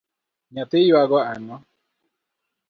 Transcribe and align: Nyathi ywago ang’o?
Nyathi 0.53 0.77
ywago 0.89 1.17
ang’o? 1.31 1.55